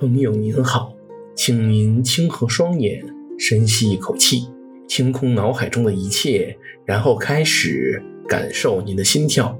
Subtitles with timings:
[0.00, 0.94] 朋友您好，
[1.36, 3.04] 请您轻合双眼，
[3.38, 4.48] 深吸一口气，
[4.88, 6.56] 清空脑海中的一切，
[6.86, 9.54] 然后开始感受您的心跳。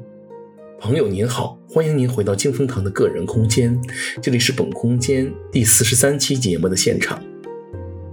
[0.79, 3.79] 朋友您好，欢迎您回到金风堂的个人空间，
[4.23, 7.23] 这里是本空间第四十三期节目的现场。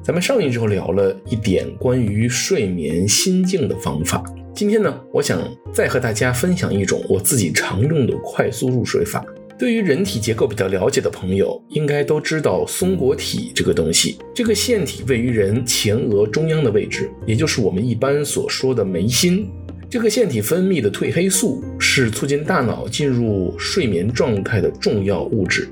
[0.04, 4.22] 咱们上一周聊了一点关于睡眠心境的方法，
[4.54, 5.42] 今天呢，我想
[5.74, 9.26] 再和大家分享一种我自己常用的快速入睡法。
[9.58, 14.20] 对于人体结构比较了解的朋友，应该都知道松果体这个东西。
[14.32, 19.50] 这个腺体位于人前额中央的位置，也就是我们一般所说的眉心。
[19.90, 25.68] 这个腺体分泌的褪黑素是促进大脑进入睡眠状态的重要物质。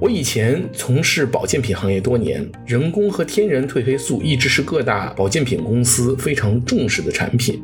[0.00, 7.60] 我以前从事保健品行业多年，人工和天然褪黑素一直是各大保健品公司非常重视的产品。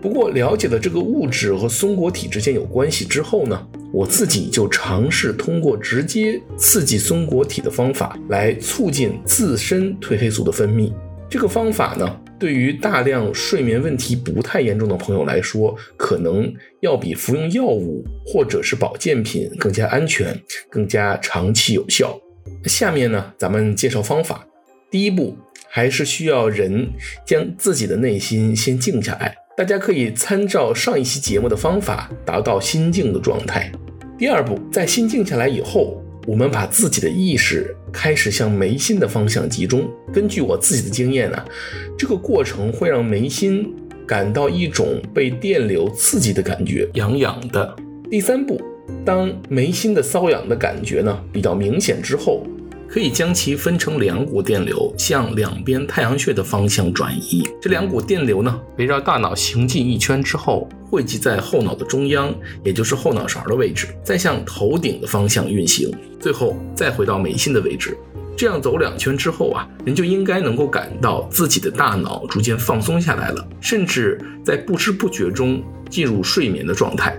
[0.00, 10.92] 不过，了解了这个物质和松果体之间有关系之后呢，我自己就尝试通过直接刺激松果体的方法来促进自身褪黑素的分泌。
[11.30, 20.38] 这个方法呢，对于大量睡眠问题不太严重的朋友来说，可能要比服用药物或者是保健品更加安全，
[20.70, 22.18] 更加长期有效。
[22.64, 24.46] 下面呢，咱们介绍方法。
[24.90, 25.36] 第一步，
[25.68, 26.88] 还是需要人
[27.26, 29.36] 将自己的内心先静下来。
[29.58, 33.72] 大家可以参照上一期节目的方法，达到心静的状态。
[34.16, 39.90] 第二步，在心静下来以后，我们把自己的意识开始向眉心的方向集中。
[40.12, 41.44] 根据我自己的经验呢，
[41.98, 43.74] 这个过程会让眉心
[44.06, 47.74] 感到一种被电流刺激的感觉，痒痒的。
[48.08, 48.62] 第三步，
[49.04, 52.46] 当眉心的瘙痒的感觉呢比较明显之后，
[52.88, 57.46] 可以将其分成两股电流，向两边太阳穴的方向转移。
[57.60, 67.96] 这两股电流呢，围绕大脑行进一圈之后，汇集在后脑的中央，也就是后脑勺的位置，再向头顶的方向运行，最后再回到眉心的位置。
[68.36, 77.18] 这样走两圈之后啊，人就应该能够感到自己的大脑逐渐放松下来了，甚至在不知不觉中进入睡眠的状态。